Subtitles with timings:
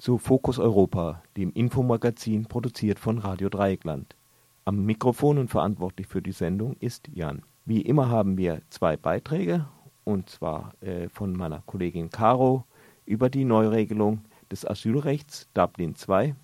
[0.00, 4.16] zu Fokus Europa, dem Infomagazin produziert von Radio Dreieckland.
[4.64, 7.42] Am Mikrofon und verantwortlich für die Sendung ist Jan.
[7.66, 9.66] Wie immer haben wir zwei Beiträge,
[10.04, 12.64] und zwar äh, von meiner Kollegin Caro
[13.04, 16.34] über die Neuregelung des Asylrechts Dublin II.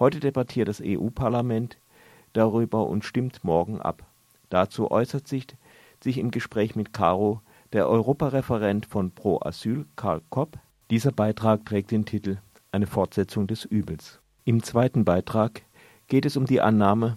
[0.00, 1.78] Heute debattiert das EU-Parlament
[2.32, 4.04] darüber und stimmt morgen ab.
[4.50, 5.46] Dazu äußert sich,
[6.02, 7.40] sich im Gespräch mit Caro
[7.72, 10.58] der Europareferent von Pro Asyl, Karl Kopp.
[10.90, 12.38] Dieser Beitrag trägt den Titel
[12.76, 14.20] Eine Fortsetzung des Übels.
[14.44, 15.62] Im zweiten Beitrag
[16.08, 17.16] geht es um die Annahme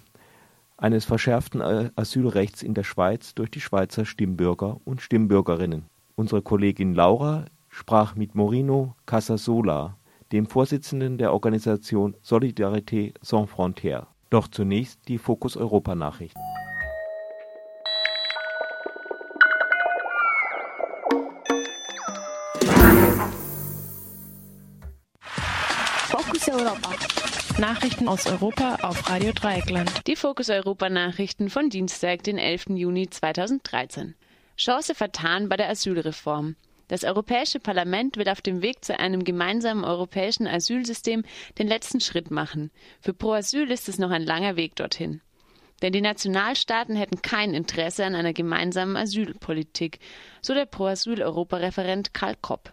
[0.77, 5.83] eines verschärften Asylrechts in der Schweiz durch die Schweizer Stimmbürger und Stimmbürgerinnen.
[6.15, 9.97] Unsere Kollegin Laura sprach mit Morino Casasola,
[10.31, 14.05] dem Vorsitzenden der Organisation Solidarité Sans Frontières.
[14.29, 16.39] Doch zunächst die Fokus Europa Nachrichten.
[27.59, 30.07] Nachrichten aus Europa auf Radio Dreieckland.
[30.07, 32.67] Die Fokus Europa Nachrichten von Dienstag, den 11.
[32.69, 34.15] Juni 2013.
[34.55, 36.55] Chance vertan bei der Asylreform.
[36.87, 41.25] Das Europäische Parlament will auf dem Weg zu einem gemeinsamen europäischen Asylsystem
[41.57, 42.71] den letzten Schritt machen.
[43.01, 45.19] Für Pro Asyl ist es noch ein langer Weg dorthin.
[45.81, 49.99] Denn die Nationalstaaten hätten kein Interesse an einer gemeinsamen Asylpolitik,
[50.41, 52.71] so der Pro Asyl Europareferent Karl Kopp.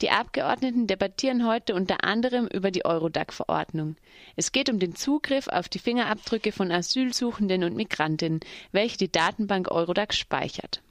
[0.00, 3.96] Die Abgeordneten debattieren heute unter anderem über die Eurodac-Verordnung.
[4.36, 8.40] Es geht um den Zugriff auf die Fingerabdrücke von Asylsuchenden und Migrantinnen,
[8.70, 10.82] welche die Datenbank Eurodac speichert.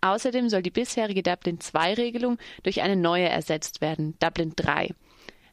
[0.00, 4.94] Außerdem soll die bisherige Dublin-II-Regelung durch eine neue ersetzt werden, Dublin III.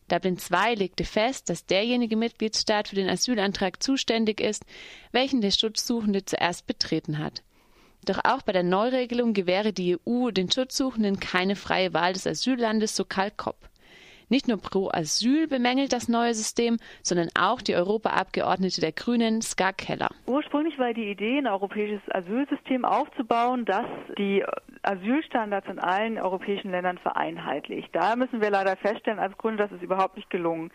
[0.07, 4.63] Dublin II legte fest, dass derjenige Mitgliedstaat für den Asylantrag zuständig ist,
[5.11, 7.43] welchen der Schutzsuchende zuerst betreten hat.
[8.05, 12.95] Doch auch bei der Neuregelung gewähre die EU den Schutzsuchenden keine freie Wahl des Asyllandes,
[12.95, 13.57] so Karl Kopp.
[14.29, 19.73] Nicht nur Pro Asyl bemängelt das neue System, sondern auch die Europaabgeordnete der Grünen, Ska
[19.73, 20.09] Keller.
[20.25, 23.85] Ursprünglich war die Idee, ein europäisches Asylsystem aufzubauen, das
[24.17, 24.43] die
[24.81, 27.89] Asylstandards in allen europäischen Ländern vereinheitlicht.
[27.93, 30.71] Da müssen wir leider feststellen, als Grüne, das ist überhaupt nicht gelungen.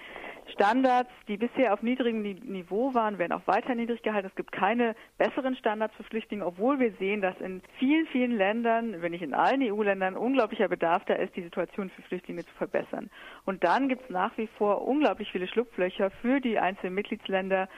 [0.52, 4.28] Standards, die bisher auf niedrigem Niveau waren, werden auch weiter niedrig gehalten.
[4.28, 9.00] Es gibt keine besseren Standards für Flüchtlinge, obwohl wir sehen, dass in vielen, vielen Ländern,
[9.02, 13.10] wenn nicht in allen EU-Ländern, unglaublicher Bedarf da ist, die Situation für Flüchtlinge zu verbessern.
[13.44, 17.68] Und dann gibt es nach wie vor unglaublich viele Schlupflöcher für die einzelnen Mitgliedsländer,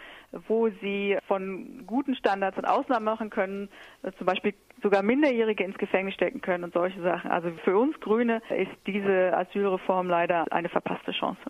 [0.49, 3.69] wo sie von guten Standards und Ausnahmen machen können,
[4.17, 7.31] zum Beispiel sogar Minderjährige ins Gefängnis stecken können und solche Sachen.
[7.31, 11.41] Also für uns Grüne ist diese Asylreform leider eine verpasste Chance.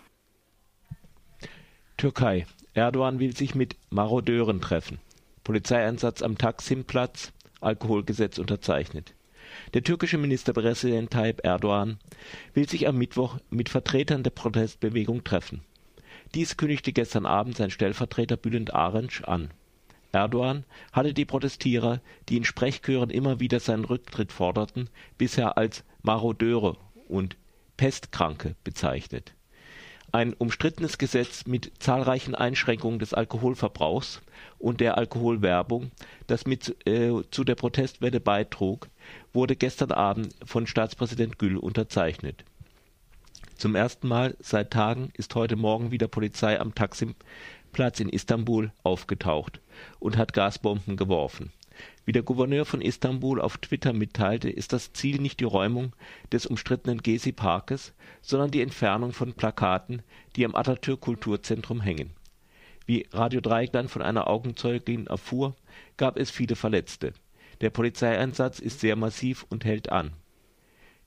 [2.01, 2.47] Türkei.
[2.73, 5.01] Erdogan will sich mit Marodeuren treffen.
[5.45, 7.31] Polizeieinsatz am Taksimplatz,
[7.61, 9.13] Alkoholgesetz unterzeichnet.
[9.75, 11.99] Der türkische Ministerpräsident Tayyip Erdogan
[12.55, 15.61] will sich am Mittwoch mit Vertretern der Protestbewegung treffen.
[16.35, 19.51] Dies kündigte gestern Abend sein Stellvertreter Bülent Arınç an.
[20.11, 22.01] Erdogan hatte die Protestierer,
[22.31, 24.89] die in Sprechchören immer wieder seinen Rücktritt forderten,
[25.19, 26.79] bisher als Marodeure
[27.09, 27.37] und
[27.77, 29.35] Pestkranke bezeichnet
[30.13, 34.21] ein umstrittenes Gesetz mit zahlreichen Einschränkungen des Alkoholverbrauchs
[34.59, 35.91] und der Alkoholwerbung,
[36.27, 38.89] das mit äh, zu der Protestwelle beitrug,
[39.33, 42.45] wurde gestern Abend von Staatspräsident Gül unterzeichnet.
[43.57, 49.61] Zum ersten Mal seit Tagen ist heute Morgen wieder Polizei am Taksim-Platz in Istanbul aufgetaucht
[49.99, 51.53] und hat Gasbomben geworfen
[52.05, 55.95] wie der Gouverneur von Istanbul auf Twitter mitteilte, ist das Ziel nicht die Räumung
[56.33, 60.03] des umstrittenen Gezi-Parkes, sondern die Entfernung von Plakaten,
[60.37, 62.11] die am Atatürk-Kulturzentrum hängen.
[62.87, 65.55] Wie Radio Dreieckland von einer Augenzeugin erfuhr,
[65.97, 67.13] gab es viele Verletzte.
[67.61, 70.13] Der Polizeieinsatz ist sehr massiv und hält an.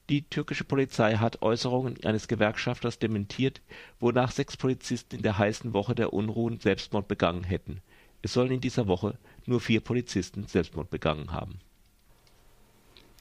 [0.10, 3.62] Die türkische Polizei hat Äußerungen eines Gewerkschafters dementiert,
[4.00, 7.82] wonach sechs Polizisten in der heißen Woche der Unruhen Selbstmord begangen hätten.
[8.24, 11.60] Es sollen in dieser Woche nur vier Polizisten Selbstmord begangen haben.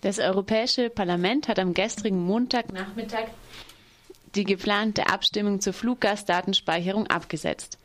[0.00, 3.26] Das Europäische Parlament hat am gestrigen Montagnachmittag
[4.34, 7.78] die geplante Abstimmung zur Fluggastdatenspeicherung abgesetzt.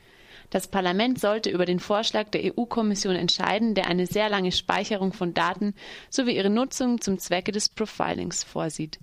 [0.49, 5.33] Das Parlament sollte über den Vorschlag der EU-Kommission entscheiden, der eine sehr lange Speicherung von
[5.33, 5.73] Daten
[6.09, 8.97] sowie ihre Nutzung zum Zwecke des Profilings vorsieht.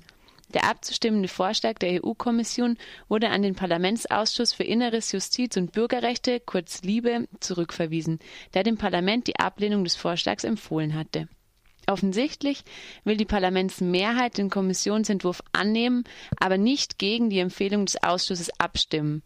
[0.54, 2.78] Der abzustimmende Vorschlag der EU-Kommission
[3.08, 8.20] wurde an den Parlamentsausschuss für Inneres, Justiz und Bürgerrechte, kurz LIBE, zurückverwiesen,
[8.54, 11.28] der dem Parlament die Ablehnung des Vorschlags empfohlen hatte.
[11.88, 12.62] Offensichtlich
[13.02, 16.04] will die Parlamentsmehrheit den Kommissionsentwurf annehmen,
[16.38, 19.22] aber nicht gegen die Empfehlung des Ausschusses abstimmen.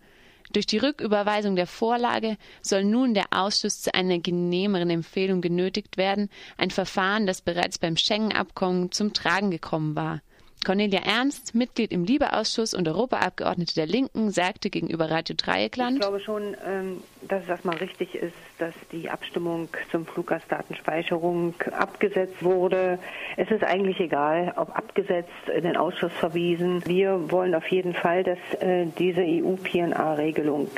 [0.52, 6.30] Durch die Rücküberweisung der Vorlage soll nun der Ausschuss zu einer genehmeren Empfehlung genötigt werden,
[6.56, 10.22] ein Verfahren, das bereits beim Schengen-Abkommen zum Tragen gekommen war.
[10.64, 15.96] Cornelia Ernst, Mitglied im Liebeausschuss und Europaabgeordnete der Linken, sagte gegenüber Radio Dreieckland.
[15.96, 22.42] Ich glaube schon, ähm, dass es erstmal richtig ist, dass die Abstimmung zum Fluggastdatenspeicherung abgesetzt
[22.42, 22.98] wurde.
[23.36, 26.84] Es ist eigentlich egal, ob abgesetzt, in den Ausschuss verwiesen.
[26.86, 30.68] Wir wollen auf jeden Fall, dass äh, diese EU-PNA-Regelung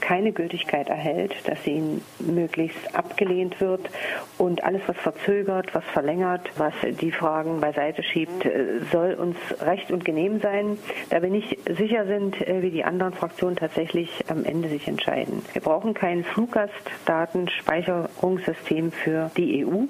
[0.00, 3.90] keine Gültigkeit erhält, dass sie möglichst abgelehnt wird
[4.38, 9.90] und alles, was verzögert, was verlängert, was die Fragen beiseite schiebt, äh, soll uns recht
[9.90, 10.76] und genehm sein,
[11.10, 15.42] da wir nicht sicher sind, äh, wie die anderen Fraktionen tatsächlich am Ende sich entscheiden.
[15.52, 19.84] Wir brauchen kein Fluggastdatenspeicherungssystem für die EU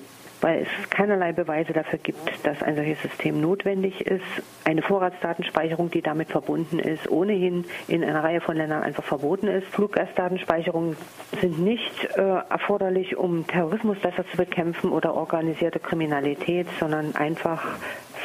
[0.45, 4.23] weil es keinerlei Beweise dafür gibt, dass ein solches System notwendig ist.
[4.65, 9.67] Eine Vorratsdatenspeicherung, die damit verbunden ist, ohnehin in einer Reihe von Ländern einfach verboten ist.
[9.69, 10.99] Fluggastdatenspeicherungen
[11.41, 17.65] sind nicht äh, erforderlich, um Terrorismus besser zu bekämpfen oder organisierte Kriminalität, sondern einfach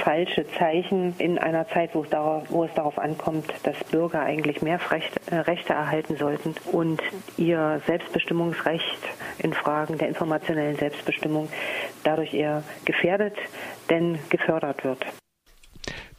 [0.03, 4.61] falsche Zeichen in einer Zeit, wo es darauf, wo es darauf ankommt, dass Bürger eigentlich
[4.61, 7.01] mehr Rechte, äh, Rechte erhalten sollten und
[7.37, 8.99] ihr Selbstbestimmungsrecht
[9.39, 11.49] in Fragen der informationellen Selbstbestimmung
[12.03, 13.35] dadurch eher gefährdet,
[13.89, 15.05] denn gefördert wird.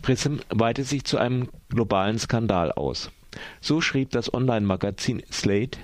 [0.02, 3.10] Prism weitet sich zu einem globalen Skandal aus.
[3.60, 5.78] So schrieb das Online-Magazin Slate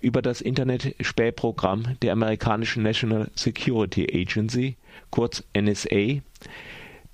[0.00, 4.76] über das Internet-Spähprogramm der amerikanischen National Security Agency,
[5.10, 6.20] kurz NSA,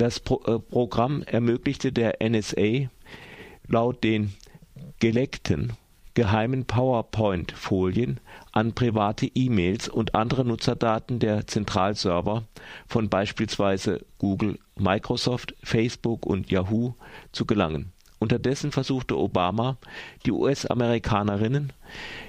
[0.00, 2.88] das Pro äh, Programm ermöglichte der NSA
[3.66, 4.32] laut den
[4.98, 5.74] geleckten
[6.14, 8.18] geheimen PowerPoint-Folien
[8.52, 12.44] an private E-Mails und andere Nutzerdaten der Zentralserver
[12.88, 16.94] von beispielsweise Google, Microsoft, Facebook und Yahoo
[17.32, 17.92] zu gelangen.
[18.18, 19.76] Unterdessen versuchte Obama,
[20.26, 21.72] die US-Amerikanerinnen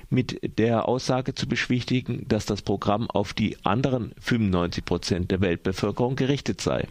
[0.10, 6.16] mit der Aussage zu beschwichtigen, dass das Programm auf die anderen 95 Prozent der Weltbevölkerung
[6.16, 6.88] gerichtet sei.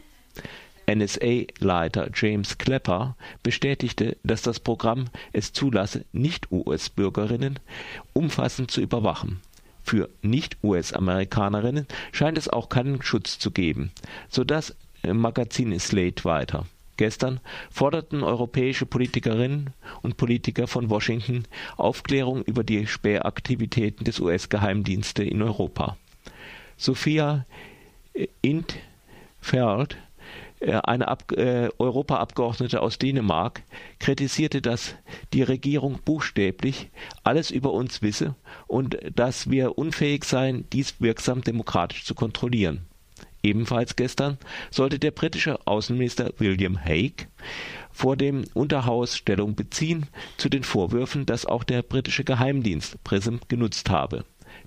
[0.94, 7.58] NSA-Leiter James Clapper bestätigte, dass das Programm es zulasse, Nicht-US-Bürgerinnen
[8.12, 9.40] umfassend zu überwachen.
[9.82, 13.90] Für Nicht-US-Amerikanerinnen scheint es auch keinen Schutz zu geben,
[14.28, 14.76] so das
[15.06, 16.66] Magazin Slate weiter.
[16.96, 17.40] Gestern
[17.70, 19.70] forderten europäische Politikerinnen
[20.02, 21.44] und Politiker von Washington
[21.78, 25.96] Aufklärung über die Spähaktivitäten des US-Geheimdienstes in Europa.
[26.76, 27.46] Sophia
[28.42, 29.96] Intfeld äh,
[30.60, 33.62] eine Ab äh, Europaabgeordnete aus Dänemark
[33.98, 34.94] kritisierte, dass
[35.32, 36.90] die Regierung buchstäblich
[37.24, 38.34] alles über uns wisse
[38.66, 42.86] und dass wir unfähig seien, dies wirksam demokratisch zu kontrollieren.
[43.42, 44.36] Ebenfalls gestern
[44.70, 47.26] sollte der britische Außenminister William Hague
[47.90, 53.88] vor dem Unterhaus Stellung beziehen zu den Vorwürfen, dass auch der britische Geheimdienst PRISM genutzt
[53.88, 54.24] habe.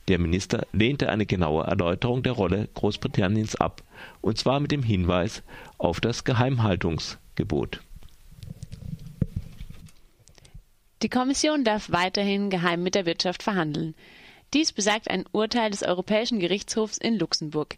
[0.07, 3.84] Der Minister lehnte eine genaue Erläuterung der Rolle Großbritanniens ab,
[4.21, 5.44] und zwar mit dem Hinweis
[5.77, 7.81] auf das Geheimhaltungsgebot.
[11.01, 13.94] Die Kommission darf weiterhin geheim mit der Wirtschaft verhandeln.
[14.54, 17.78] Dies besagt ein Urteil des Europäischen Gerichtshofs in Luxemburg.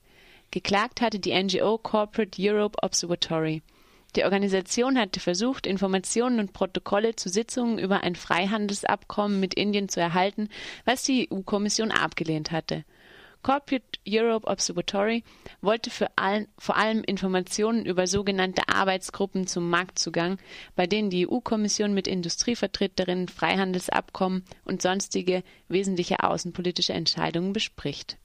[0.52, 3.64] Geklagt hatte die NGO Corporate Europe Observatory.
[4.16, 10.00] Die Organisation hatte versucht, Informationen und Protokolle zu Sitzungen über ein Freihandelsabkommen mit Indien zu
[10.00, 10.50] erhalten,
[10.86, 12.86] was die EU-Kommission abgelehnt hatte.
[13.46, 15.24] Corporate Europe Observatory
[15.62, 20.40] wollte allen, vor allem Informationen über sogenannte Arbeitsgruppen zum Marktzugang,
[20.76, 28.18] bei denen die EU-Kommission mit Industrievertreterinnen Freihandelsabkommen und sonstige wesentliche außenpolitische Entscheidungen bespricht.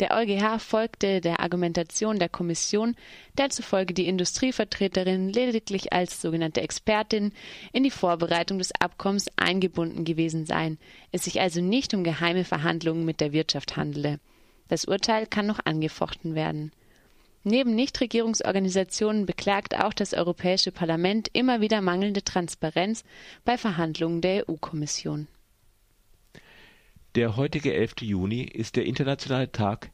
[0.00, 2.96] Der EuGH folgte der Argumentation der Kommission,
[3.36, 7.34] der zufolge die Industrievertreterinnen lediglich als sogenannte Expertinnen
[7.74, 10.78] in die Vorbereitung des Abkommens eingebunden gewesen seien,
[11.12, 14.20] es sich also nicht um geheime Verhandlungen mit der Wirtschaft handele.
[14.68, 16.72] Das Urteil kann noch angefochten werden.
[17.42, 23.04] Neben Nichtregierungsorganisationen beklagt auch das Europäische Parlament immer wieder mangelnde Transparenz
[23.44, 25.28] bei Verhandlungen der EU-Kommission.
[27.14, 27.96] Der heutige 11.
[28.00, 29.90] Juni ist der internationale Tag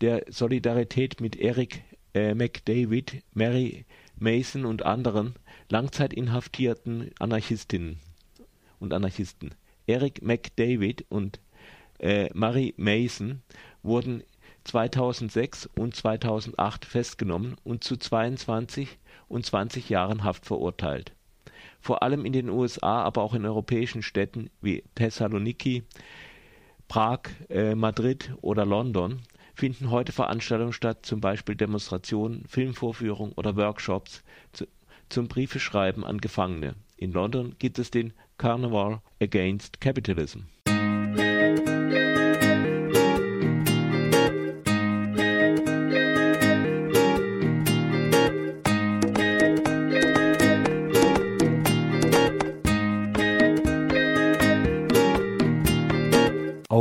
[0.00, 3.86] der Solidarität mit Eric äh, McDavid, Mary
[4.18, 5.34] Mason und anderen
[5.68, 8.00] langzeitinhaftierten Anarchistinnen
[8.80, 9.54] und Anarchisten.
[9.86, 11.40] Eric McDavid und
[12.00, 13.42] äh, Mary Mason
[13.82, 14.22] wurden
[14.64, 21.12] 2006 und 2008 festgenommen und zu 22 und 20 Jahren Haft verurteilt.
[21.80, 25.84] Vor allem in den USA, aber auch in europäischen Städten wie Thessaloniki,
[26.88, 29.22] Prag, äh, Madrid oder London
[29.54, 34.22] finden heute Veranstaltungen statt, zum Beispiel Demonstrationen, Filmvorführungen oder Workshops
[34.52, 34.66] zu,
[35.08, 36.74] zum Briefeschreiben an Gefangene.
[36.96, 40.40] In London gibt es den Carnival Against Capitalism.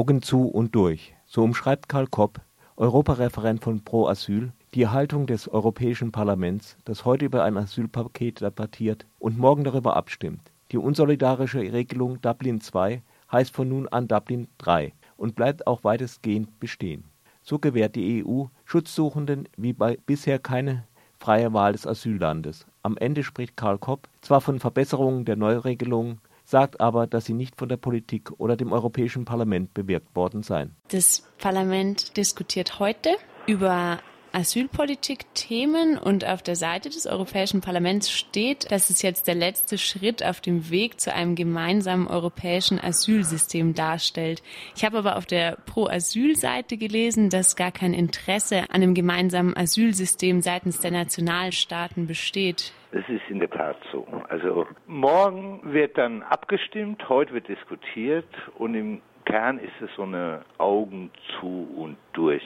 [0.09, 1.13] Augen zu und durch.
[1.27, 2.41] So umschreibt Karl Kopp,
[2.77, 9.05] Europareferent von Pro Asyl, die Haltung des Europäischen Parlaments, das heute über ein Asylpaket debattiert
[9.19, 10.41] und morgen darüber abstimmt.
[10.71, 16.59] Die unsolidarische Regelung Dublin II heißt von nun an Dublin III und bleibt auch weitestgehend
[16.59, 17.03] bestehen.
[17.43, 19.73] So gewährt die EU Schutzsuchenden wie
[20.07, 20.85] bisher keine
[21.19, 22.65] freie Wahl des Asyllandes.
[22.81, 26.17] Am Ende spricht Karl Kopp zwar von Verbesserungen der Neuregelung,
[26.49, 30.75] sagt aber, dass sie nicht von der Politik oder dem Europäischen Parlament bewirkt worden seien.
[30.89, 33.11] Das Parlament diskutiert heute
[33.45, 33.99] über
[34.33, 40.23] Asylpolitik-Themen und auf der Seite des Europäischen Parlaments steht, dass es jetzt der letzte Schritt
[40.23, 44.41] auf dem Weg zu einem gemeinsamen europäischen Asylsystem darstellt.
[44.75, 50.41] Ich habe aber auf der Pro-Asyl-Seite gelesen, dass gar kein Interesse an einem gemeinsamen Asylsystem
[50.41, 52.73] seitens der Nationalstaaten besteht.
[52.91, 54.07] Es ist in der Tat so.
[54.29, 60.43] Also morgen wird dann abgestimmt, heute wird diskutiert und im Kern ist es so eine
[60.57, 62.43] Augen zu und durch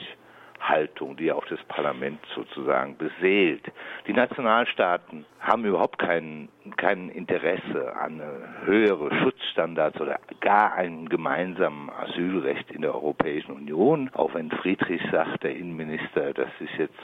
[0.60, 3.70] Haltung, die auch das Parlament sozusagen beseelt.
[4.06, 6.48] Die Nationalstaaten haben überhaupt kein,
[6.78, 8.20] kein Interesse an
[8.64, 14.10] höhere Schutzstandards oder gar einem gemeinsamen Asylrecht in der Europäischen Union.
[14.14, 16.94] Auch wenn Friedrich sagt, der Innenminister, das ist jetzt,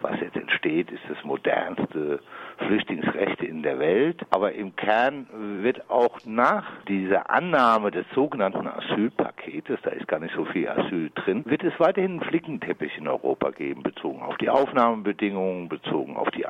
[0.00, 2.20] was jetzt entsteht, ist das modernste
[2.66, 4.22] Flüchtlingsrecht in der Welt.
[4.30, 5.26] Aber im Kern
[5.62, 11.10] wird auch nach dieser Annahme des sogenannten Asylpaketes, da ist gar nicht so viel Asyl
[11.14, 16.30] drin, wird es weiterhin einen Flickenteppich in Europa geben, bezogen auf die Aufnahmebedingungen, bezogen auf
[16.30, 16.46] die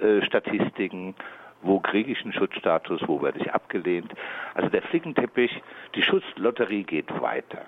[0.00, 1.14] Anerkennungsstatistiken,
[1.62, 4.12] wo kriege ich einen Schutzstatus, wo werde ich abgelehnt.
[4.54, 5.62] Also der Flickenteppich,
[5.94, 7.62] die Schutzlotterie geht weiter.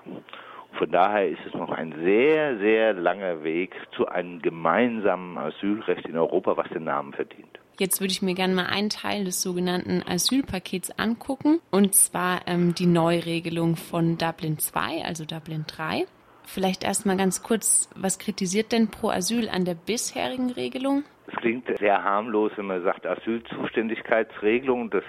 [0.78, 6.16] Von daher ist es noch ein sehr, sehr langer Weg zu einem gemeinsamen Asylrecht in
[6.16, 7.60] Europa, was den Namen verdient.
[7.78, 12.74] Jetzt würde ich mir gerne mal einen Teil des sogenannten Asylpakets angucken, und zwar ähm,
[12.74, 16.06] die Neuregelung von Dublin II, also Dublin III.
[16.46, 21.04] Vielleicht erstmal ganz kurz, was kritisiert denn Pro Asyl an der bisherigen Regelung?
[21.26, 24.90] Es klingt sehr harmlos, wenn man sagt Asylzuständigkeitsregelung.
[24.90, 25.04] Das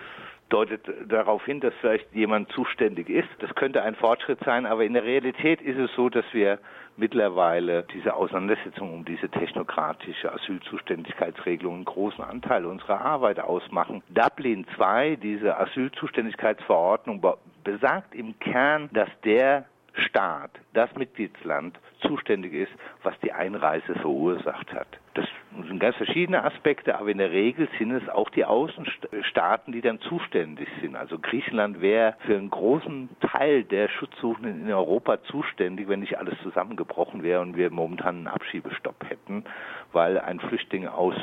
[0.49, 3.27] deutet darauf hin, dass vielleicht jemand zuständig ist.
[3.39, 6.59] Das könnte ein Fortschritt sein, aber in der Realität ist es so, dass wir
[6.97, 14.01] mittlerweile diese Auseinandersetzung um diese technokratische Asylzuständigkeitsregelung einen großen Anteil unserer Arbeit ausmachen.
[14.09, 17.21] Dublin II, diese Asylzuständigkeitsverordnung,
[17.63, 22.71] besagt im Kern, dass der Staat, das Mitgliedsland, zuständig ist,
[23.03, 24.87] was die Einreise verursacht hat.
[25.13, 25.25] Das
[25.63, 29.99] sind ganz verschiedene Aspekte, aber in der Regel sind es auch die Außenstaaten, die dann
[30.01, 30.95] zuständig sind.
[30.95, 36.35] Also Griechenland wäre für einen großen Teil der Schutzsuchenden in Europa zuständig, wenn nicht alles
[36.43, 39.45] zusammengebrochen wäre und wir momentan einen Abschiebestopp hätten,
[39.91, 41.15] weil ein Flüchtling aus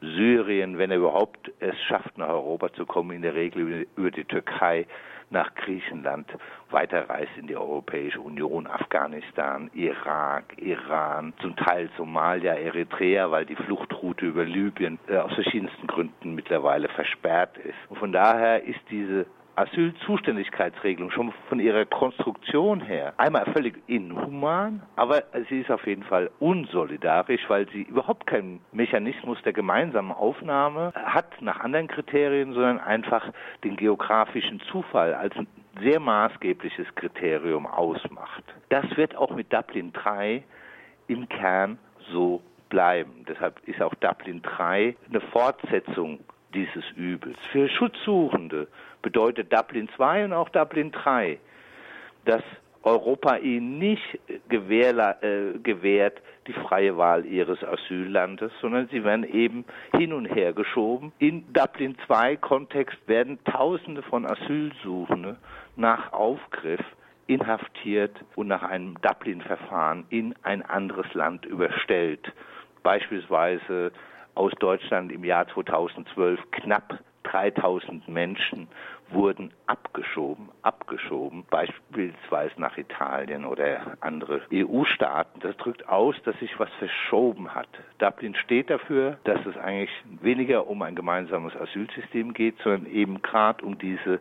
[0.00, 4.24] Syrien, wenn er überhaupt es schafft, nach Europa zu kommen, in der Regel über die
[4.24, 4.86] Türkei
[5.30, 6.26] nach Griechenland
[6.70, 14.26] weiterreist in die Europäische Union, Afghanistan, Irak, Iran, zum Teil Somalia, Eritrea, weil die Fluchtroute
[14.26, 17.78] über Libyen äh, aus verschiedensten Gründen mittlerweile versperrt ist.
[17.88, 19.26] Und von daher ist diese
[19.56, 26.30] Asylzuständigkeitsregelung schon von ihrer Konstruktion her einmal völlig inhuman, aber sie ist auf jeden Fall
[26.38, 33.30] unsolidarisch, weil sie überhaupt keinen Mechanismus der gemeinsamen Aufnahme hat nach anderen Kriterien, sondern einfach
[33.64, 35.34] den geografischen Zufall als
[35.80, 38.44] sehr maßgebliches Kriterium ausmacht.
[38.68, 40.42] Das wird auch mit Dublin 3
[41.08, 41.78] im Kern
[42.12, 43.24] so bleiben.
[43.28, 46.20] Deshalb ist auch Dublin 3 eine Fortsetzung
[46.54, 47.36] dieses Übels.
[47.52, 48.68] Für Schutzsuchende
[49.02, 51.38] bedeutet Dublin II und auch Dublin III,
[52.24, 52.42] dass
[52.82, 59.64] Europa ihnen nicht gewährla, äh, gewährt die freie Wahl ihres Asyllandes, sondern sie werden eben
[59.94, 61.12] hin und her geschoben.
[61.18, 65.36] In Dublin II Kontext werden Tausende von Asylsuchenden
[65.76, 66.80] nach Aufgriff
[67.26, 72.32] inhaftiert und nach einem Dublin-Verfahren in ein anderes Land überstellt.
[72.82, 73.92] Beispielsweise
[74.40, 78.68] aus Deutschland im Jahr 2012 knapp 3000 Menschen
[79.10, 85.40] wurden abgeschoben, abgeschoben, beispielsweise nach Italien oder andere EU-Staaten.
[85.40, 87.68] Das drückt aus, dass sich was verschoben hat.
[87.98, 89.92] Dublin steht dafür, dass es eigentlich
[90.22, 94.20] weniger um ein gemeinsames Asylsystem geht, sondern eben gerade um diese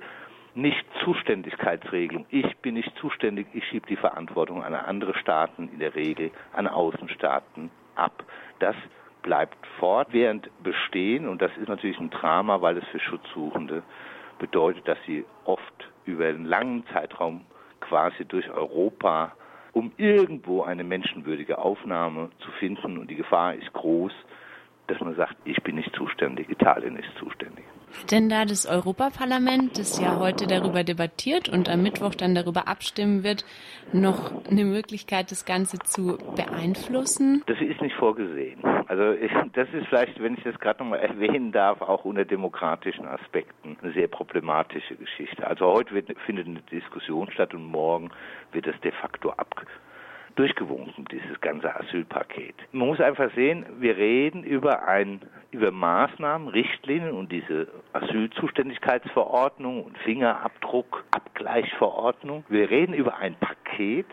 [0.54, 2.26] nicht-Zuständigkeitsregelung.
[2.30, 6.68] Ich bin nicht zuständig, ich schiebe die Verantwortung an andere Staaten, in der Regel an
[6.68, 8.26] Außenstaaten ab.
[8.60, 8.76] Das
[9.22, 13.84] bleibt fortwährend bestehen und das ist natürlich ein Drama, weil es für Schutzsuchende
[14.40, 17.42] bedeutet, dass sie oft über einen langen Zeitraum
[17.82, 19.34] quasi durch Europa,
[19.74, 24.14] um irgendwo eine menschenwürdige Aufnahme zu finden und die Gefahr ist groß,
[24.88, 27.66] dass man sagt, ich bin nicht zuständig, Italien ist zuständig.
[28.12, 33.24] Denn da das Europaparlament, das ja heute darüber debattiert und am Mittwoch dann darüber abstimmen
[33.24, 33.46] wird,
[33.94, 37.44] noch eine Möglichkeit, das Ganze zu beeinflussen?
[37.48, 38.64] Das ist nicht vorgesehen.
[38.88, 39.14] Also
[39.54, 43.94] das ist vielleicht, wenn ich das gerade nochmal erwähnen darf, auch unter demokratischen Aspekten eine
[43.94, 45.46] sehr problematische Geschichte.
[45.46, 48.10] Also heute wird, findet eine Diskussion statt und morgen
[48.52, 49.56] wird es de facto ab,
[50.40, 52.56] durchgewunken, dieses ganze Asylpaket.
[52.72, 55.20] Man muss einfach sehen, wir reden über ein,
[55.52, 62.46] über Maßnahmen, Richtlinien und diese Asylzuständigkeitsverordnung und Fingerabdruck, Abgleichverordnung.
[62.48, 64.06] Wir reden über ein Paket,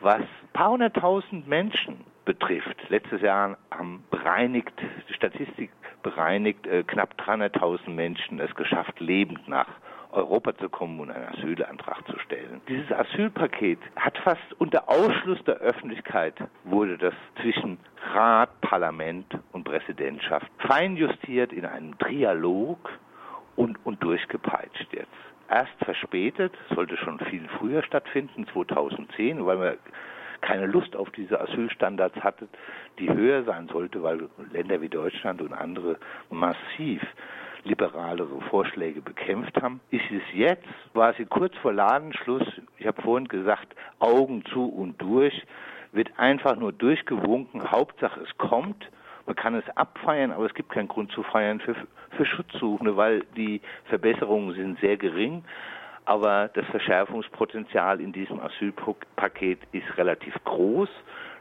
[0.00, 2.76] was ein paar hunderttausend Menschen betrifft.
[2.88, 4.72] Letztes Jahr haben bereinigt,
[5.08, 5.70] die Statistik
[6.04, 9.68] bereinigt, äh, knapp 300.000 Menschen es geschafft, lebend nach
[10.14, 12.60] Europa zu kommen und einen Asylantrag zu stellen.
[12.68, 17.78] Dieses Asylpaket hat fast unter Ausschluss der Öffentlichkeit wurde das zwischen
[18.12, 22.90] Rat, Parlament und Präsidentschaft feinjustiert in einem Trialog
[23.56, 25.08] und, und durchgepeitscht jetzt.
[25.50, 29.78] Erst verspätet, sollte schon viel früher stattfinden, 2010, weil wir
[30.40, 32.48] keine Lust auf diese Asylstandards hatte,
[32.98, 35.98] die höher sein sollte, weil Länder wie Deutschland und andere
[36.30, 37.02] massiv
[37.64, 42.46] liberalere Vorschläge bekämpft haben, ist es jetzt quasi kurz vor Ladenschluss,
[42.78, 45.46] ich habe vorhin gesagt, Augen zu und durch,
[45.92, 48.88] wird einfach nur durchgewunken, Hauptsache es kommt,
[49.26, 51.74] man kann es abfeiern, aber es gibt keinen Grund zu feiern für,
[52.10, 55.44] für Schutzsuchende, weil die Verbesserungen sind sehr gering.
[56.04, 60.90] Aber das Verschärfungspotenzial in diesem Asylpaket ist relativ groß.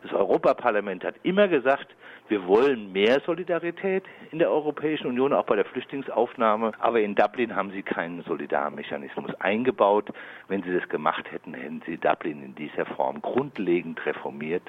[0.03, 1.87] Das Europaparlament hat immer gesagt,
[2.27, 6.73] wir wollen mehr Solidarität in der Europäischen Union, auch bei der Flüchtlingsaufnahme.
[6.79, 10.09] Aber in Dublin haben sie keinen Solidarmechanismus eingebaut.
[10.49, 14.63] Wenn sie das gemacht hätten, hätten sie Dublin in dieser Form grundlegend reformiert,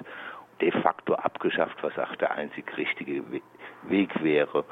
[0.61, 3.25] de facto abgeschafft, was auch der einzig richtige
[3.89, 4.65] Weg wäre,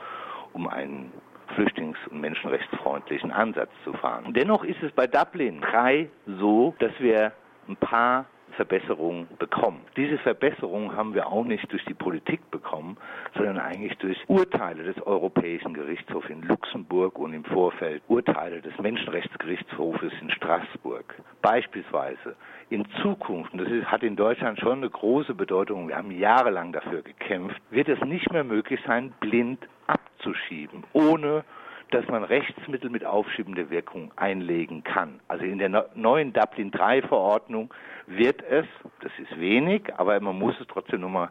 [0.53, 1.13] um einen
[1.57, 4.33] flüchtlings- und menschenrechtsfreundlichen Ansatz zu fahren.
[4.33, 7.33] Dennoch ist es bei Dublin 3 so, dass wir
[7.69, 9.81] ein paar Verbesserungen bekommen.
[9.97, 12.97] Diese Verbesserungen haben wir auch nicht durch die Politik bekommen,
[13.35, 20.13] sondern eigentlich durch Urteile des Europäischen Gerichtshofs in Luxemburg und im Vorfeld Urteile des Menschenrechtsgerichtshofes
[20.21, 21.15] in Straßburg.
[21.41, 22.37] Beispielsweise
[22.71, 26.73] in Zukunft, und das ist, hat in Deutschland schon eine große Bedeutung, wir haben jahrelang
[26.73, 31.45] dafür gekämpft, wird es nicht mehr möglich sein, blind abzuschieben, ohne
[31.93, 35.21] dass man Rechtsmittel mit aufschiebender Wirkung einlegen kann.
[35.29, 37.73] Also in der neuen Dublin III Verordnung
[38.07, 38.67] wird es,
[39.01, 41.29] das ist wenig, aber man muss es trotzdem nochmal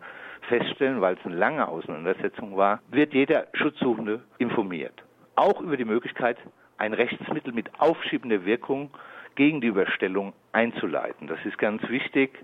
[0.47, 5.03] feststellen, weil es eine lange Auseinandersetzung war, wird jeder Schutzsuchende informiert.
[5.35, 6.37] Auch über die Möglichkeit,
[6.77, 8.91] ein Rechtsmittel mit aufschiebender Wirkung
[9.35, 11.27] gegen die Überstellung einzuleiten.
[11.27, 12.37] Das ist ganz wichtig.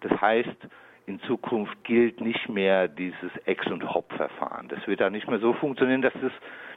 [0.00, 0.56] Das heißt,
[1.06, 4.68] in Zukunft gilt nicht mehr dieses Ex- und Hop-Verfahren.
[4.68, 6.32] Das wird da nicht mehr so funktionieren, dass das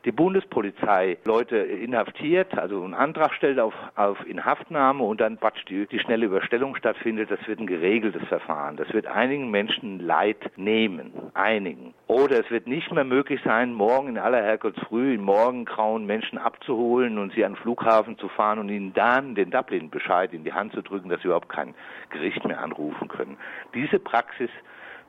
[0.06, 5.86] die Bundespolizei Leute inhaftiert, also einen Antrag stellt auf, auf Inhaftnahme und dann Quatsch, die,
[5.88, 8.78] die schnelle Überstellung stattfindet, das wird ein geregeltes Verfahren.
[8.78, 11.94] Das wird einigen Menschen Leid nehmen, einigen.
[12.08, 17.18] Oder es wird nicht mehr möglich sein, morgen in aller Herrgottsfrüh in Morgengrauen Menschen abzuholen
[17.18, 20.72] und sie an den Flughafen zu fahren und ihnen dann den Dublin-Bescheid in die Hand
[20.72, 21.76] zu drücken, dass sie überhaupt kein
[22.10, 23.36] Gericht mehr anrufen können.
[23.74, 24.50] Diese Praxis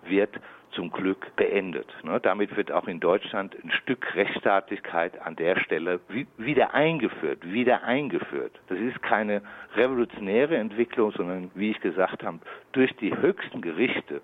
[0.09, 0.41] wird
[0.73, 1.87] zum Glück beendet.
[2.03, 6.01] Ne, damit wird auch in Deutschland ein Stück Rechtsstaatlichkeit an der Stelle
[6.37, 8.59] wieder eingeführt, wieder eingeführt.
[8.69, 9.43] Das ist keine
[9.77, 12.41] revolutionäre Entwicklung, sondern wie ich gesagt habe,
[12.73, 14.21] durch die höchsten Gerichte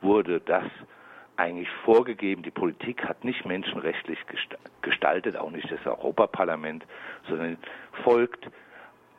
[0.00, 0.64] wurde das
[1.36, 2.42] eigentlich vorgegeben.
[2.42, 4.18] Die Politik hat nicht menschenrechtlich
[4.82, 6.84] gestaltet, auch nicht das Europaparlament,
[7.28, 7.56] sondern
[8.04, 8.48] folgt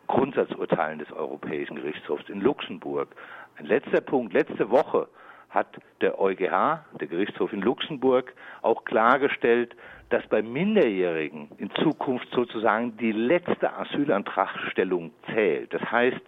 [0.08, 3.15] Grundsatzurteilen des Europäischen Gerichtshofs in Luxemburg.
[3.58, 4.34] Ein letzter Punkt.
[4.34, 5.08] Letzte Woche
[5.49, 5.67] hat
[6.02, 9.76] der EuGH, der Gerichtshof in Luxemburg, auch klargestellt,
[10.10, 15.73] dass bei Minderjährigen in Zukunft sozusagen die letzte Asylantragstellung zählt.
[15.73, 16.21] Das heißt,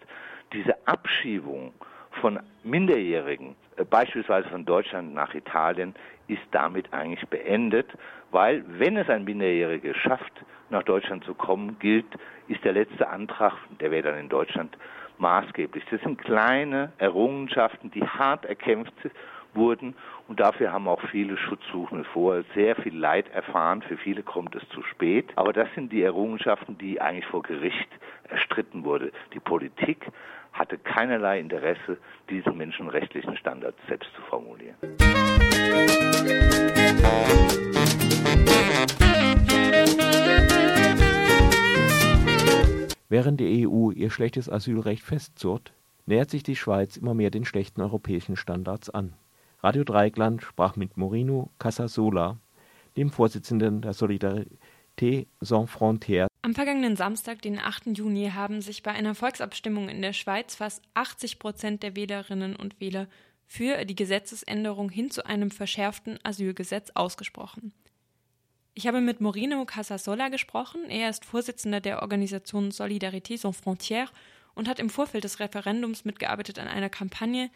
[0.52, 1.74] diese Abschiebung
[2.20, 5.94] von Minderjährigen, äh, beispielsweise von Deutschland nach Italien,
[6.28, 7.86] ist damit eigentlich beendet,
[8.30, 10.32] weil wenn es ein Minderjähriger schafft,
[10.70, 12.06] nach Deutschland zu kommen, gilt,
[12.48, 14.76] ist der letzte Antrag, der wäre dann in Deutschland
[15.18, 15.84] maßgeblich.
[15.90, 18.92] Das sind kleine Errungenschaften, die hart erkämpft
[19.54, 19.94] wurden
[20.28, 23.82] und dafür haben auch viele Schutzsuchende vorher sehr viel Leid erfahren.
[23.82, 25.32] Für viele kommt es zu spät.
[25.36, 27.88] Aber das sind die Errungenschaften, die eigentlich vor Gericht
[28.28, 29.12] erstritten wurde.
[29.32, 30.06] Die Politik
[30.58, 31.98] hatte keinerlei Interesse,
[32.30, 34.76] diesen menschenrechtlichen Standard selbst zu formulieren.
[43.08, 45.72] Während die EU ihr schlechtes Asylrecht festzurrt,
[46.06, 49.14] nähert sich die Schweiz immer mehr den schlechten europäischen Standards an.
[49.62, 52.38] Radio Dreieckland sprach mit Morino Casasola,
[52.96, 56.28] dem Vorsitzenden der Solidarité Sans Frontières.
[56.46, 57.98] Am vergangenen Samstag, den 8.
[57.98, 62.78] Juni, haben sich bei einer Volksabstimmung in der Schweiz fast 80 Prozent der Wählerinnen und
[62.80, 63.08] Wähler
[63.48, 67.72] für die Gesetzesänderung hin zu einem verschärften Asylgesetz ausgesprochen.
[68.74, 70.88] Ich habe mit Morino Casasola gesprochen.
[70.88, 74.12] Er ist Vorsitzender der Organisation Solidarité Sans Frontières
[74.54, 77.50] und hat im Vorfeld des Referendums mitgearbeitet an einer Kampagne,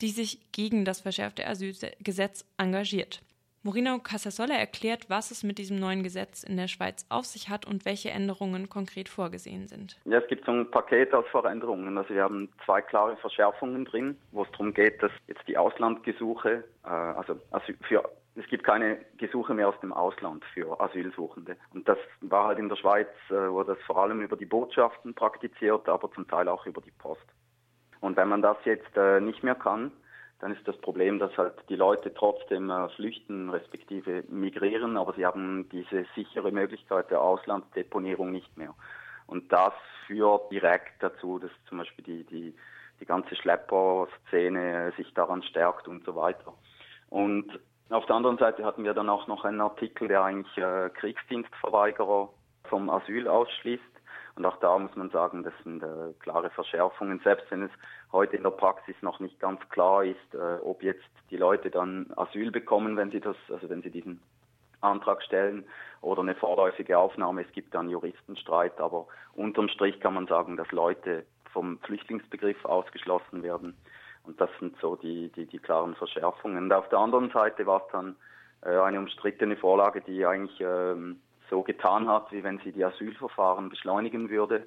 [0.00, 3.22] die sich gegen das verschärfte Asylgesetz engagiert.
[3.64, 7.64] Morino Casasola erklärt, was es mit diesem neuen Gesetz in der Schweiz auf sich hat
[7.64, 10.00] und welche Änderungen konkret vorgesehen sind.
[10.04, 11.96] Ja, es gibt so ein Paket aus Veränderungen.
[11.96, 16.64] Also wir haben zwei klare Verschärfungen drin, wo es darum geht, dass jetzt die Auslandgesuche,
[16.84, 17.38] äh, also
[17.82, 18.02] für
[18.34, 21.56] es gibt keine Gesuche mehr aus dem Ausland für Asylsuchende.
[21.74, 25.14] Und das war halt in der Schweiz, äh, wurde das vor allem über die Botschaften
[25.14, 27.26] praktiziert, aber zum Teil auch über die Post.
[28.00, 29.92] Und wenn man das jetzt äh, nicht mehr kann,
[30.42, 35.24] dann ist das Problem, dass halt die Leute trotzdem äh, flüchten respektive migrieren, aber sie
[35.24, 38.74] haben diese sichere Möglichkeit der Auslandsdeponierung nicht mehr.
[39.28, 39.72] Und das
[40.08, 42.56] führt direkt dazu, dass zum Beispiel die, die,
[42.98, 46.52] die ganze Schlepper-Szene sich daran stärkt und so weiter.
[47.08, 50.90] Und auf der anderen Seite hatten wir dann auch noch einen Artikel, der eigentlich äh,
[50.90, 52.30] Kriegsdienstverweigerer
[52.64, 53.91] vom Asyl ausschließt.
[54.34, 57.70] Und auch da muss man sagen, das sind äh, klare Verschärfungen, selbst wenn es
[58.12, 62.10] heute in der Praxis noch nicht ganz klar ist, äh, ob jetzt die Leute dann
[62.16, 64.22] Asyl bekommen, wenn sie das, also wenn sie diesen
[64.80, 65.64] Antrag stellen
[66.00, 67.42] oder eine vorläufige Aufnahme.
[67.42, 73.42] Es gibt dann Juristenstreit, aber unterm Strich kann man sagen, dass Leute vom Flüchtlingsbegriff ausgeschlossen
[73.42, 73.76] werden.
[74.24, 76.64] Und das sind so die, die, die klaren Verschärfungen.
[76.64, 78.16] Und auf der anderen Seite war es dann
[78.62, 81.20] äh, eine umstrittene Vorlage, die eigentlich ähm,
[81.52, 84.66] so getan hat, wie wenn sie die Asylverfahren beschleunigen würde.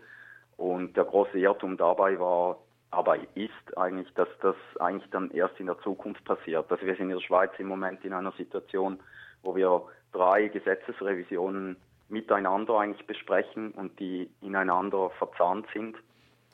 [0.55, 2.59] Und der große Irrtum dabei war,
[2.91, 6.71] aber ist eigentlich, dass das eigentlich dann erst in der Zukunft passiert.
[6.71, 8.99] Also wir sind in der Schweiz im Moment in einer Situation,
[9.41, 9.81] wo wir
[10.13, 11.75] drei Gesetzesrevisionen
[12.07, 15.97] miteinander eigentlich besprechen und die ineinander verzahnt sind.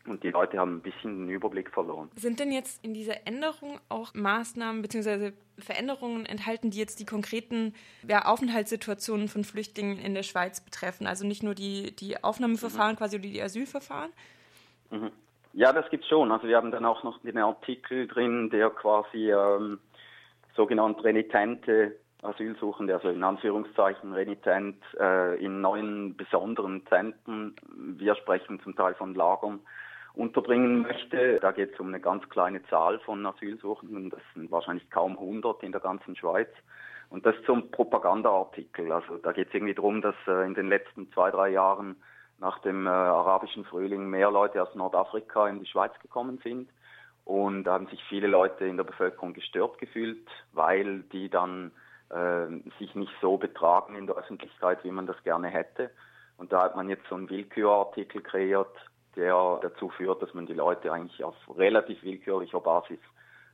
[0.08, 2.10] Und die Leute haben ein bisschen den Überblick verloren.
[2.16, 5.32] Sind denn jetzt in dieser Änderung auch Maßnahmen bzw.
[5.60, 7.76] Veränderungen enthalten, die jetzt die konkreten
[8.08, 11.06] ja, Aufenthaltssituationen von Flüchtlingen in der Schweiz betreffen?
[11.06, 12.98] Also nicht nur die, die Aufnahmeverfahren mhm.
[12.98, 14.12] quasi oder die Asylverfahren?
[14.90, 15.12] Mhm.
[15.54, 16.32] Ja, das gibt es schon.
[16.32, 19.80] Also wir haben dann auch noch einen Artikel drin, der quasi ähm,
[20.56, 28.76] sogenannte renitente Asylsuchende, also in Anführungszeichen renitent, äh, in neuen besonderen Zentren, wir sprechen zum
[28.76, 29.60] Teil von Lagern,
[30.14, 31.40] unterbringen möchte.
[31.40, 34.10] Da geht es um eine ganz kleine Zahl von Asylsuchenden.
[34.10, 36.50] Das sind wahrscheinlich kaum 100 in der ganzen Schweiz.
[37.10, 38.92] Und das zum Propagandaartikel.
[38.92, 41.98] Also da geht es irgendwie darum, dass äh, in den letzten zwei, drei Jahren
[42.40, 46.70] nach dem äh, arabischen Frühling mehr Leute aus Nordafrika in die Schweiz gekommen sind.
[47.26, 51.72] Und da haben sich viele Leute in der Bevölkerung gestört gefühlt, weil die dann
[52.10, 52.48] äh,
[52.80, 55.92] sich nicht so betragen in der Öffentlichkeit, wie man das gerne hätte.
[56.38, 58.76] Und da hat man jetzt so einen Willkürartikel kreiert,
[59.16, 63.00] der dazu führt, dass man die Leute eigentlich auf relativ willkürlicher Basis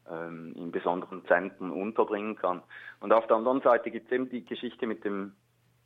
[0.10, 2.62] ähm, in besonderen Zentren unterbringen kann.
[3.00, 5.34] Und auf der anderen Seite gibt es eben die Geschichte mit dem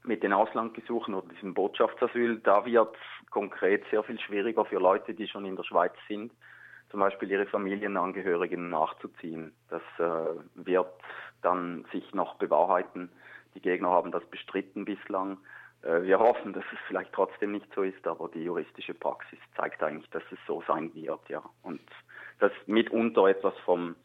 [0.04, 2.96] mit den Auslandgesuchen oder diesem Botschaftsasyl, da wird
[3.30, 6.32] konkret sehr viel schwieriger für Leute, die schon in der Schweiz sind,
[6.90, 9.54] zum Beispiel ihre Familienangehörigen nachzuziehen.
[9.70, 10.92] Das äh, wird
[11.42, 13.12] dann sich noch bewahrheiten.
[13.54, 15.38] Die Gegner haben das bestritten bislang.
[15.84, 19.82] Äh, wir hoffen, dass es vielleicht trotzdem nicht so ist, aber die juristische Praxis zeigt
[19.82, 21.44] eigentlich, dass es so sein wird, ja.
[21.64, 21.82] Und
[22.40, 23.96] das ist mitunter etwas vom,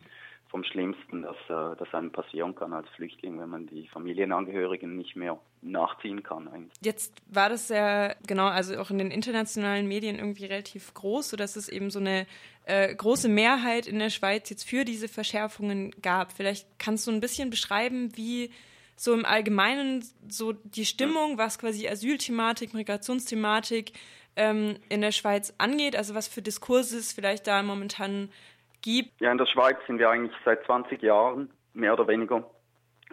[0.49, 5.17] vom Schlimmsten, das, äh, das einem passieren kann als Flüchtling, wenn man die Familienangehörigen nicht
[5.17, 6.49] mehr nachziehen kann.
[6.49, 6.73] Eigentlich.
[6.81, 11.57] Jetzt war das ja, genau, also auch in den internationalen Medien irgendwie relativ groß, sodass
[11.57, 12.27] es eben so eine
[12.65, 16.33] äh, große Mehrheit in der Schweiz jetzt für diese Verschärfungen gab.
[16.33, 18.51] Vielleicht kannst du ein bisschen beschreiben, wie
[18.97, 23.93] so im Allgemeinen so die Stimmung, was quasi Asylthematik, Migrationsthematik
[24.37, 28.31] ähm, in der Schweiz angeht, also was für Diskurse es vielleicht da momentan
[28.83, 29.21] gibt?
[29.21, 32.45] Ja, in der Schweiz sind wir eigentlich seit 20 Jahren, mehr oder weniger,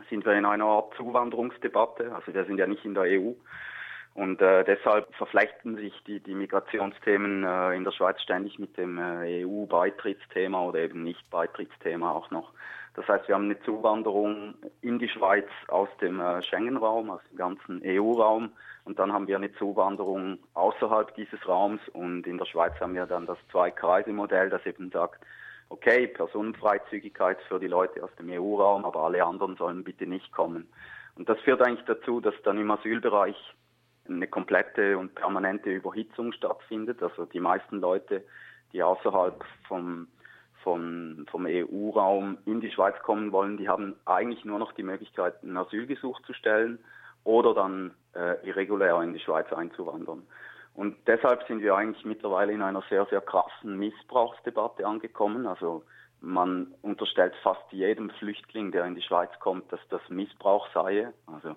[0.09, 2.13] sind wir in einer Art Zuwanderungsdebatte.
[2.15, 3.33] Also wir sind ja nicht in der EU.
[4.13, 8.99] Und äh, deshalb verflechten sich die, die Migrationsthemen äh, in der Schweiz ständig mit dem
[8.99, 12.51] äh, EU-Beitrittsthema oder eben Nicht-Beitrittsthema auch noch.
[12.95, 17.37] Das heißt, wir haben eine Zuwanderung in die Schweiz aus dem äh, Schengen-Raum, aus dem
[17.37, 18.51] ganzen EU-Raum.
[18.85, 21.81] Und dann haben wir eine Zuwanderung außerhalb dieses Raums.
[21.93, 25.25] Und in der Schweiz haben wir dann das Zwei-Kreise-Modell, das eben sagt,
[25.69, 30.67] okay, Personenfreizügigkeit für die Leute aus dem EU-Raum, aber alle anderen sollen bitte nicht kommen.
[31.15, 33.35] Und das führt eigentlich dazu, dass dann im Asylbereich
[34.07, 37.01] eine komplette und permanente Überhitzung stattfindet.
[37.01, 38.23] Also die meisten Leute,
[38.71, 40.07] die außerhalb vom,
[40.63, 45.43] vom, vom EU-Raum in die Schweiz kommen wollen, die haben eigentlich nur noch die Möglichkeit,
[45.43, 46.79] ein Asylgesuch zu stellen
[47.23, 50.23] oder dann äh, irregulär in die Schweiz einzuwandern.
[50.75, 55.45] Und deshalb sind wir eigentlich mittlerweile in einer sehr, sehr krassen Missbrauchsdebatte angekommen.
[55.45, 55.83] Also
[56.19, 61.09] man unterstellt fast jedem Flüchtling, der in die Schweiz kommt, dass das Missbrauch sei.
[61.27, 61.55] Also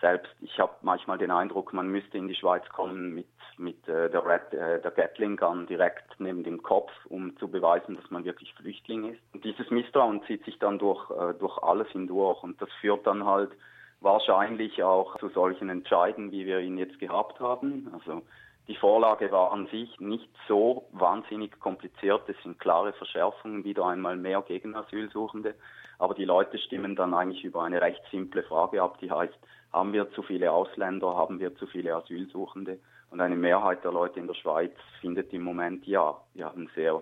[0.00, 4.10] selbst, ich habe manchmal den Eindruck, man müsste in die Schweiz kommen mit, mit äh,
[4.10, 8.24] der, Red, äh, der Gatling Gun direkt neben dem Kopf, um zu beweisen, dass man
[8.24, 9.20] wirklich Flüchtling ist.
[9.32, 13.24] Und dieses Misstrauen zieht sich dann durch, äh, durch alles hindurch und das führt dann
[13.24, 13.52] halt
[14.00, 17.90] wahrscheinlich auch zu solchen Entscheiden, wie wir ihn jetzt gehabt haben.
[17.94, 18.22] Also
[18.68, 22.28] die Vorlage war an sich nicht so wahnsinnig kompliziert.
[22.28, 25.54] Es sind klare Verschärfungen, wieder einmal mehr gegen Asylsuchende.
[25.98, 29.38] Aber die Leute stimmen dann eigentlich über eine recht simple Frage ab, die heißt,
[29.72, 32.78] haben wir zu viele Ausländer, haben wir zu viele Asylsuchende?
[33.10, 37.00] Und eine Mehrheit der Leute in der Schweiz findet im Moment ja, wir haben sehr,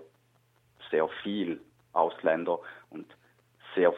[0.91, 1.61] sehr viel
[1.93, 2.59] Ausländer
[2.91, 3.07] und
[3.75, 3.95] sehr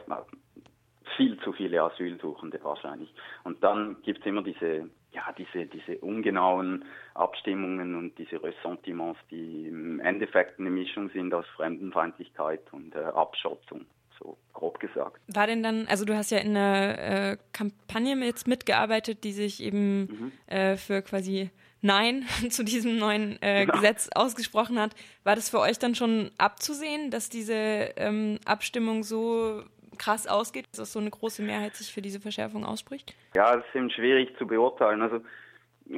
[1.16, 3.12] viel zu viele Asylsuchende wahrscheinlich.
[3.44, 9.66] Und dann gibt es immer diese, ja, diese, diese ungenauen Abstimmungen und diese Ressentiments, die
[9.66, 13.86] im Endeffekt eine Mischung sind aus Fremdenfeindlichkeit und äh, Abschottung
[14.18, 15.20] so grob gesagt.
[15.28, 19.62] War denn dann, also du hast ja in einer äh, Kampagne jetzt mitgearbeitet, die sich
[19.62, 20.32] eben mhm.
[20.46, 21.50] äh, für quasi
[21.82, 23.74] Nein zu diesem neuen äh, genau.
[23.74, 24.94] Gesetz ausgesprochen hat.
[25.24, 27.54] War das für euch dann schon abzusehen, dass diese
[27.96, 29.62] ähm, Abstimmung so
[29.96, 33.14] krass ausgeht, dass so eine große Mehrheit sich für diese Verschärfung ausspricht?
[33.34, 35.02] Ja, das ist eben schwierig zu beurteilen.
[35.02, 35.20] Also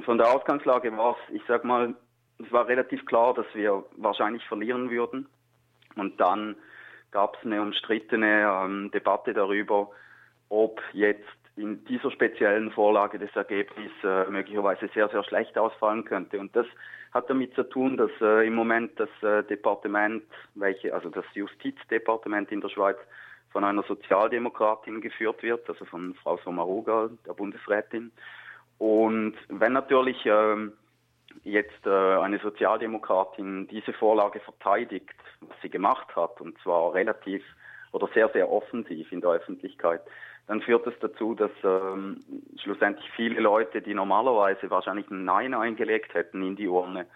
[0.04, 1.94] von der Ausgangslage war es, ich sag mal,
[2.38, 5.26] es war relativ klar, dass wir wahrscheinlich verlieren würden.
[5.96, 6.56] Und dann
[7.10, 9.90] gab es eine umstrittene ähm, Debatte darüber,
[10.48, 11.24] ob jetzt
[11.56, 16.38] in dieser speziellen Vorlage das Ergebnis äh, möglicherweise sehr, sehr schlecht ausfallen könnte.
[16.38, 16.66] Und das
[17.12, 20.22] hat damit zu tun, dass äh, im Moment das äh, Departement,
[20.54, 22.96] welche, also das Justizdepartement in der Schweiz
[23.58, 28.12] von einer Sozialdemokratin geführt wird, also von Frau Sommaruga, der Bundesrätin.
[28.78, 30.74] Und wenn natürlich ähm,
[31.42, 37.42] jetzt äh, eine Sozialdemokratin diese Vorlage verteidigt, was sie gemacht hat, und zwar relativ
[37.90, 40.02] oder sehr, sehr offensiv in der Öffentlichkeit,
[40.46, 42.22] dann führt es das dazu, dass ähm,
[42.62, 47.06] schlussendlich viele Leute, die normalerweise wahrscheinlich ein Nein eingelegt hätten in die Urne,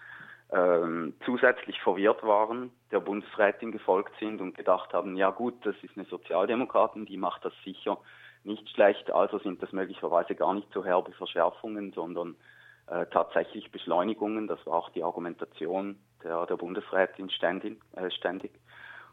[0.53, 5.97] ähm, zusätzlich verwirrt waren, der Bundesrätin gefolgt sind und gedacht haben, ja gut, das ist
[5.97, 7.97] eine Sozialdemokratin, die macht das sicher
[8.43, 12.35] nicht schlecht, also sind das möglicherweise gar nicht so herbe Verschärfungen, sondern
[12.87, 14.47] äh, tatsächlich Beschleunigungen.
[14.47, 18.51] Das war auch die Argumentation der, der Bundesrätin ständig, äh, ständig.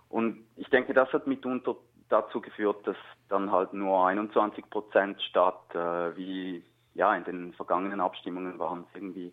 [0.09, 1.76] Und ich denke, das hat mitunter
[2.09, 2.96] dazu geführt, dass
[3.29, 8.94] dann halt nur 21 Prozent statt äh, wie ja in den vergangenen Abstimmungen waren es
[8.96, 9.33] irgendwie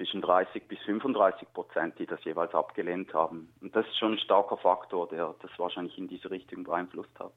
[0.00, 3.52] zwischen 30 bis 35 Prozent, die das jeweils abgelehnt haben.
[3.60, 7.32] Und das ist schon ein starker Faktor, der das wahrscheinlich in diese Richtung beeinflusst hat.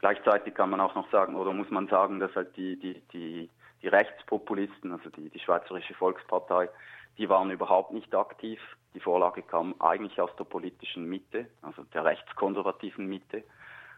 [0.00, 3.50] Gleichzeitig kann man auch noch sagen, oder muss man sagen, dass halt die, die, die
[3.82, 6.68] die Rechtspopulisten, also die, die Schweizerische Volkspartei,
[7.18, 8.60] die waren überhaupt nicht aktiv.
[8.94, 13.44] Die Vorlage kam eigentlich aus der politischen Mitte, also der rechtskonservativen Mitte.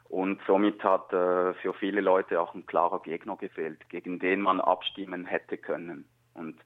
[0.09, 4.61] Und somit hat äh, für viele Leute auch ein klarer Gegner gefehlt, gegen den man
[4.61, 6.05] abstimmen hätte können.
[6.35, 6.57] Und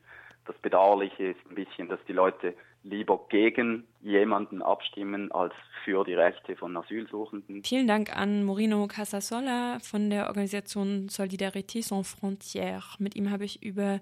[0.47, 5.53] das Bedauerliche ist ein bisschen, dass die Leute lieber gegen jemanden abstimmen als
[5.85, 7.65] für die Rechte von Asylsuchenden.
[7.65, 12.97] Vielen Dank an Morino Casasola von der Organisation Solidarité Sans Frontières.
[12.99, 14.01] Mit ihm habe ich über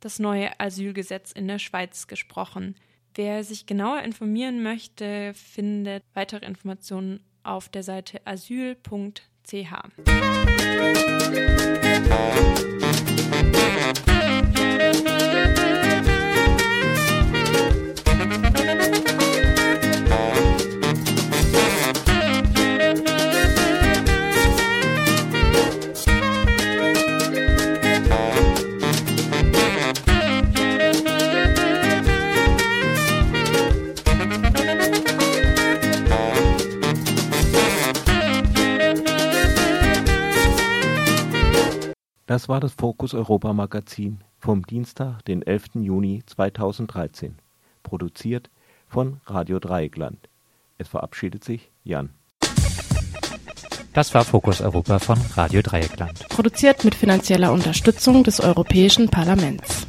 [0.00, 2.74] das neue Asylgesetz in der Schweiz gesprochen.
[3.14, 9.72] Wer sich genauer informieren möchte, findet weitere Informationen auf der Seite asyl.ch.
[42.52, 45.68] war das Fokus Europa Magazin vom Dienstag, den 11.
[45.76, 47.38] Juni 2013.
[47.82, 48.50] Produziert
[48.86, 50.28] von Radio Dreieckland.
[50.76, 52.10] Es verabschiedet sich Jan.
[53.94, 56.28] Das war Fokus Europa von Radio Dreieckland.
[56.28, 59.86] Produziert mit finanzieller Unterstützung des Europäischen Parlaments.